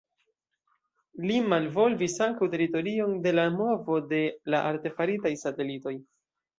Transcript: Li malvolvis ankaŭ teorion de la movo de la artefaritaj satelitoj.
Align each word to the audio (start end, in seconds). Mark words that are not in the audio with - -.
Li 1.31 1.35
malvolvis 1.51 2.17
ankaŭ 2.29 2.49
teorion 2.55 3.15
de 3.29 3.37
la 3.39 3.47
movo 3.61 4.01
de 4.17 4.27
la 4.53 4.67
artefaritaj 4.75 5.39
satelitoj. 5.49 5.99